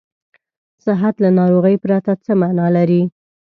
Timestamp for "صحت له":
0.85-1.29